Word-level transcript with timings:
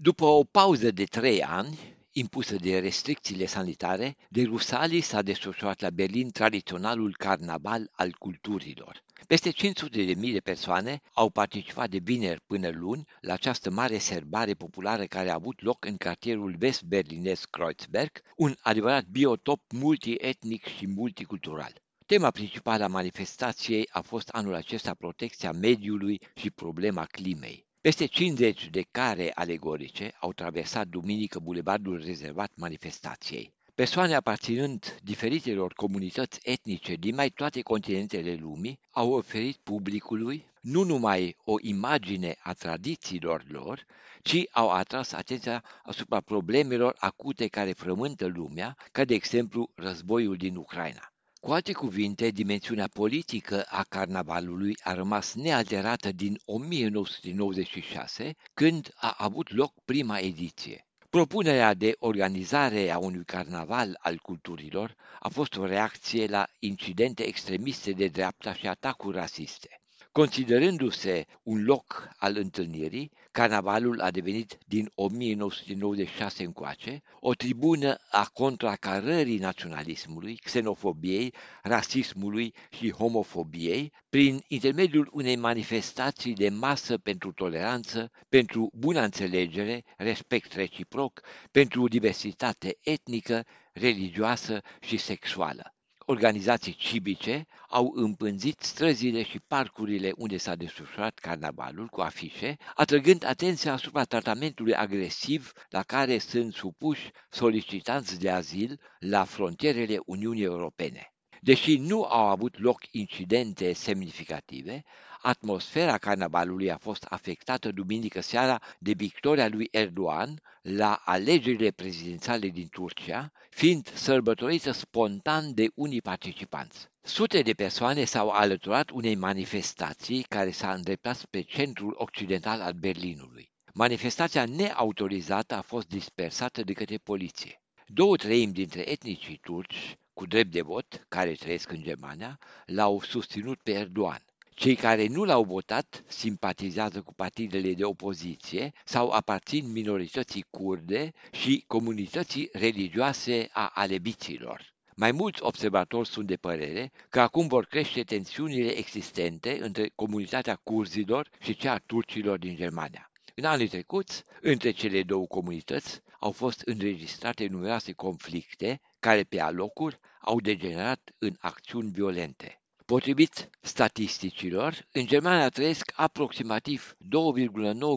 După 0.00 0.24
o 0.24 0.44
pauză 0.44 0.90
de 0.90 1.04
trei 1.04 1.42
ani, 1.42 1.78
impusă 2.12 2.56
de 2.56 2.78
restricțiile 2.78 3.46
sanitare, 3.46 4.16
de 4.28 4.42
Rusalii 4.42 5.00
s-a 5.00 5.22
desfășurat 5.22 5.80
la 5.80 5.90
Berlin 5.90 6.30
tradiționalul 6.30 7.14
carnaval 7.16 7.90
al 7.92 8.14
culturilor. 8.18 9.04
Peste 9.26 9.50
500 9.50 10.04
de 10.04 10.14
mii 10.14 10.32
de 10.32 10.40
persoane 10.40 11.00
au 11.12 11.30
participat 11.30 11.90
de 11.90 11.98
vineri 12.02 12.40
până 12.46 12.68
luni 12.68 13.04
la 13.20 13.32
această 13.32 13.70
mare 13.70 13.98
serbare 13.98 14.54
populară 14.54 15.04
care 15.04 15.30
a 15.30 15.34
avut 15.34 15.62
loc 15.62 15.84
în 15.84 15.96
cartierul 15.96 16.54
vest-berlinez 16.58 17.44
Kreuzberg, 17.44 18.10
un 18.36 18.54
adevărat 18.60 19.04
biotop 19.04 19.60
multietnic 19.72 20.66
și 20.66 20.86
multicultural. 20.86 21.72
Tema 22.06 22.30
principală 22.30 22.84
a 22.84 22.88
manifestației 22.88 23.88
a 23.90 24.00
fost 24.00 24.28
anul 24.28 24.54
acesta 24.54 24.94
protecția 24.94 25.52
mediului 25.52 26.20
și 26.34 26.50
problema 26.50 27.04
climei. 27.04 27.67
Peste 27.80 28.06
50 28.06 28.70
de 28.70 28.82
care 28.90 29.32
alegorice 29.34 30.14
au 30.20 30.32
traversat 30.32 30.86
duminică 30.86 31.38
bulevardul 31.38 32.02
rezervat 32.04 32.52
manifestației. 32.54 33.52
Persoane 33.74 34.14
aparținând 34.14 34.98
diferitelor 35.02 35.72
comunități 35.72 36.38
etnice 36.42 36.94
din 36.94 37.14
mai 37.14 37.28
toate 37.28 37.60
continentele 37.60 38.34
lumii 38.34 38.78
au 38.90 39.12
oferit 39.12 39.56
publicului 39.56 40.46
nu 40.60 40.82
numai 40.82 41.36
o 41.44 41.54
imagine 41.60 42.36
a 42.42 42.52
tradițiilor 42.52 43.44
lor, 43.48 43.86
ci 44.22 44.42
au 44.50 44.70
atras 44.70 45.12
atenția 45.12 45.64
asupra 45.82 46.20
problemelor 46.20 46.96
acute 46.98 47.46
care 47.46 47.72
frământă 47.72 48.26
lumea, 48.26 48.76
ca 48.92 49.04
de 49.04 49.14
exemplu 49.14 49.70
războiul 49.74 50.36
din 50.36 50.56
Ucraina. 50.56 51.12
Cu 51.40 51.52
alte 51.52 51.72
cuvinte, 51.72 52.30
dimensiunea 52.30 52.88
politică 52.92 53.62
a 53.68 53.84
carnavalului 53.88 54.76
a 54.82 54.94
rămas 54.94 55.34
nealterată 55.34 56.12
din 56.12 56.38
1996, 56.44 58.34
când 58.54 58.92
a 58.94 59.14
avut 59.18 59.52
loc 59.54 59.72
prima 59.84 60.18
ediție. 60.18 60.86
Propunerea 61.10 61.74
de 61.74 61.94
organizare 61.98 62.90
a 62.90 62.98
unui 62.98 63.24
carnaval 63.24 63.98
al 64.00 64.16
culturilor 64.16 64.94
a 65.18 65.28
fost 65.28 65.56
o 65.56 65.64
reacție 65.64 66.26
la 66.26 66.46
incidente 66.58 67.22
extremiste 67.22 67.92
de 67.92 68.06
dreapta 68.06 68.54
și 68.54 68.66
atacuri 68.66 69.16
rasiste. 69.16 69.77
Considerându-se 70.18 71.26
un 71.42 71.64
loc 71.64 72.08
al 72.16 72.36
întâlnirii, 72.36 73.10
carnavalul 73.30 74.00
a 74.00 74.10
devenit 74.10 74.58
din 74.66 74.90
1996 74.94 76.44
încoace 76.44 77.02
o 77.20 77.34
tribună 77.34 77.96
a 78.10 78.30
contracarării 78.32 79.38
naționalismului, 79.38 80.36
xenofobiei, 80.36 81.34
rasismului 81.62 82.54
și 82.70 82.90
homofobiei 82.90 83.92
prin 84.08 84.44
intermediul 84.48 85.08
unei 85.12 85.36
manifestații 85.36 86.34
de 86.34 86.48
masă 86.48 86.98
pentru 86.98 87.32
toleranță, 87.32 88.10
pentru 88.28 88.70
bună 88.74 89.00
înțelegere, 89.00 89.84
respect 89.96 90.52
reciproc, 90.52 91.20
pentru 91.50 91.88
diversitate 91.88 92.76
etnică, 92.80 93.44
religioasă 93.72 94.60
și 94.80 94.96
sexuală 94.96 95.72
organizații 96.10 96.74
civice 96.74 97.46
au 97.68 97.92
împânzit 97.94 98.60
străzile 98.60 99.22
și 99.22 99.40
parcurile 99.46 100.12
unde 100.16 100.36
s-a 100.36 100.54
desfășurat 100.54 101.18
carnavalul 101.18 101.86
cu 101.86 102.00
afișe, 102.00 102.56
atrăgând 102.74 103.24
atenția 103.24 103.72
asupra 103.72 104.04
tratamentului 104.04 104.74
agresiv 104.74 105.52
la 105.68 105.82
care 105.82 106.18
sunt 106.18 106.52
supuși 106.52 107.10
solicitanți 107.30 108.18
de 108.20 108.30
azil 108.30 108.80
la 108.98 109.24
frontierele 109.24 109.98
Uniunii 110.04 110.42
Europene. 110.42 111.12
Deși 111.40 111.76
nu 111.76 112.02
au 112.02 112.26
avut 112.26 112.58
loc 112.58 112.80
incidente 112.90 113.72
semnificative, 113.72 114.84
atmosfera 115.22 115.98
carnavalului 115.98 116.70
a 116.70 116.76
fost 116.76 117.04
afectată 117.08 117.72
duminică 117.72 118.20
seara 118.20 118.62
de 118.78 118.92
victoria 118.92 119.48
lui 119.48 119.68
Erdogan 119.70 120.40
la 120.62 121.02
alegerile 121.04 121.70
prezidențiale 121.70 122.48
din 122.48 122.68
Turcia, 122.68 123.32
fiind 123.50 123.88
sărbătorită 123.94 124.70
spontan 124.70 125.54
de 125.54 125.70
unii 125.74 126.02
participanți. 126.02 126.88
Sute 127.02 127.42
de 127.42 127.52
persoane 127.52 128.04
s-au 128.04 128.28
alăturat 128.28 128.90
unei 128.90 129.14
manifestații 129.14 130.22
care 130.22 130.50
s-a 130.50 130.72
îndreptat 130.72 131.24
pe 131.24 131.40
centrul 131.40 131.94
occidental 131.98 132.60
al 132.60 132.72
Berlinului. 132.72 133.52
Manifestația 133.74 134.44
neautorizată 134.44 135.54
a 135.54 135.60
fost 135.60 135.88
dispersată 135.88 136.62
de 136.62 136.72
către 136.72 136.96
poliție. 136.96 137.62
Două 137.86 138.16
treimi 138.16 138.52
dintre 138.52 138.90
etnicii 138.90 139.38
turci 139.42 139.98
cu 140.18 140.26
drept 140.26 140.50
de 140.50 140.60
vot, 140.60 141.04
care 141.08 141.32
trăiesc 141.32 141.70
în 141.70 141.82
Germania, 141.82 142.38
l-au 142.66 143.02
susținut 143.02 143.58
pe 143.62 143.70
Erdogan. 143.70 144.24
Cei 144.54 144.74
care 144.74 145.06
nu 145.06 145.24
l-au 145.24 145.44
votat 145.44 146.04
simpatizează 146.06 147.02
cu 147.02 147.14
partidele 147.14 147.74
de 147.74 147.84
opoziție 147.84 148.72
sau 148.84 149.10
aparțin 149.10 149.72
minorității 149.72 150.46
kurde 150.50 151.12
și 151.30 151.64
comunității 151.66 152.48
religioase 152.52 153.48
a 153.52 153.70
alebiților. 153.74 154.72
Mai 154.96 155.12
mulți 155.12 155.42
observatori 155.42 156.08
sunt 156.08 156.26
de 156.26 156.36
părere 156.36 156.90
că 157.08 157.20
acum 157.20 157.46
vor 157.46 157.64
crește 157.64 158.02
tensiunile 158.02 158.70
existente 158.78 159.58
între 159.60 159.90
comunitatea 159.94 160.54
curzilor 160.54 161.28
și 161.40 161.56
cea 161.56 161.72
a 161.72 161.82
turcilor 161.86 162.38
din 162.38 162.56
Germania. 162.56 163.10
În 163.34 163.44
anii 163.44 163.68
trecuți, 163.68 164.24
între 164.40 164.70
cele 164.70 165.02
două 165.02 165.26
comunități 165.26 166.02
au 166.18 166.30
fost 166.32 166.60
înregistrate 166.60 167.46
numeroase 167.46 167.92
conflicte 167.92 168.80
care 168.98 169.22
pe 169.22 169.40
alocuri 169.40 169.98
au 170.20 170.40
degenerat 170.40 171.14
în 171.18 171.36
acțiuni 171.38 171.90
violente. 171.90 172.60
Potrivit 172.84 173.50
statisticilor, 173.60 174.86
în 174.92 175.06
Germania 175.06 175.48
trăiesc 175.48 175.92
aproximativ 175.94 176.96
2,9 177.00 177.00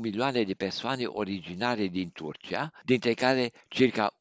milioane 0.00 0.42
de 0.42 0.54
persoane 0.54 1.04
originare 1.04 1.86
din 1.86 2.10
Turcia, 2.10 2.72
dintre 2.84 3.14
care 3.14 3.52
circa 3.68 4.18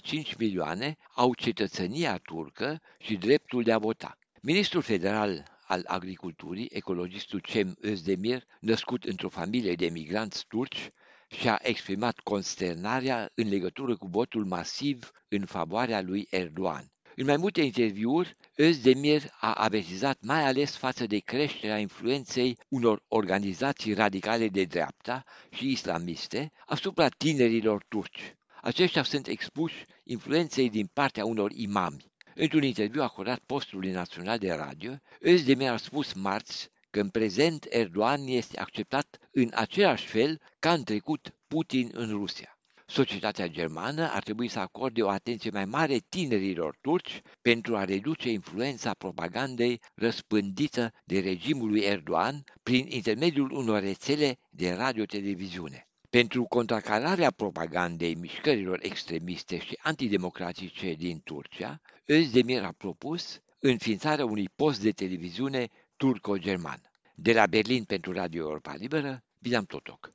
1,5 0.00 0.36
milioane 0.38 0.96
au 1.14 1.34
cetățenia 1.34 2.18
turcă 2.18 2.80
și 2.98 3.16
dreptul 3.16 3.62
de 3.62 3.72
a 3.72 3.78
vota. 3.78 4.18
Ministrul 4.40 4.82
federal 4.82 5.58
al 5.66 5.84
agriculturii, 5.86 6.70
ecologistul 6.72 7.38
Cem 7.38 7.76
Özdemir, 7.82 8.46
născut 8.60 9.04
într-o 9.04 9.28
familie 9.28 9.74
de 9.74 9.88
migranți 9.88 10.46
turci, 10.48 10.90
și-a 11.30 11.58
exprimat 11.62 12.18
consternarea 12.20 13.30
în 13.34 13.48
legătură 13.48 13.96
cu 13.96 14.06
votul 14.06 14.44
masiv 14.44 15.10
în 15.28 15.44
favoarea 15.44 16.02
lui 16.02 16.26
Erdogan. 16.30 16.92
În 17.16 17.26
mai 17.26 17.36
multe 17.36 17.62
interviuri, 17.62 18.36
Özdemir 18.56 19.22
a 19.40 19.52
avertizat 19.52 20.18
mai 20.20 20.46
ales 20.46 20.76
față 20.76 21.06
de 21.06 21.18
creșterea 21.18 21.78
influenței 21.78 22.58
unor 22.68 23.02
organizații 23.08 23.92
radicale 23.92 24.48
de 24.48 24.64
dreapta 24.64 25.24
și 25.50 25.70
islamiste 25.70 26.52
asupra 26.66 27.08
tinerilor 27.08 27.84
turci. 27.88 28.34
Aceștia 28.62 29.02
sunt 29.02 29.26
expuși 29.26 29.84
influenței 30.04 30.70
din 30.70 30.86
partea 30.92 31.24
unor 31.24 31.50
imami. 31.54 32.12
Într-un 32.34 32.62
interviu 32.62 33.02
acordat 33.02 33.38
postului 33.38 33.90
național 33.90 34.38
de 34.38 34.52
radio, 34.52 34.92
Özdemir 35.20 35.68
a 35.68 35.76
spus 35.76 36.12
marți 36.12 36.70
că 36.90 37.00
în 37.00 37.08
prezent 37.08 37.66
Erdogan 37.68 38.26
este 38.26 38.60
acceptat 38.60 39.18
în 39.30 39.48
același 39.54 40.06
fel 40.06 40.40
ca 40.58 40.72
în 40.72 40.82
trecut 40.82 41.34
Putin 41.46 41.90
în 41.92 42.10
Rusia. 42.10 42.54
Societatea 42.86 43.46
germană 43.46 44.10
ar 44.12 44.22
trebui 44.22 44.48
să 44.48 44.58
acorde 44.58 45.02
o 45.02 45.08
atenție 45.08 45.50
mai 45.50 45.64
mare 45.64 45.98
tinerilor 46.08 46.76
turci 46.80 47.20
pentru 47.42 47.76
a 47.76 47.84
reduce 47.84 48.30
influența 48.30 48.94
propagandei 48.94 49.80
răspândită 49.94 50.92
de 51.04 51.20
regimul 51.20 51.68
lui 51.68 51.80
Erdogan 51.80 52.44
prin 52.62 52.86
intermediul 52.88 53.50
unor 53.50 53.80
rețele 53.80 54.38
de 54.50 54.72
radio-televiziune. 54.72 55.88
Pentru 56.10 56.44
contracararea 56.44 57.30
propagandei 57.30 58.14
mișcărilor 58.14 58.78
extremiste 58.82 59.58
și 59.58 59.78
antidemocratice 59.82 60.92
din 60.92 61.20
Turcia, 61.24 61.80
Özdemir 62.06 62.62
a 62.62 62.74
propus 62.76 63.40
înființarea 63.58 64.24
unui 64.24 64.48
post 64.56 64.82
de 64.82 64.90
televiziune 64.90 65.68
turco-german. 66.00 66.80
De 67.14 67.32
la 67.32 67.46
Berlin 67.46 67.84
pentru 67.84 68.12
Radio 68.12 68.42
Europa 68.42 68.74
Liberă, 68.74 69.22
Vidam 69.38 69.64
Totoc. 69.64 70.12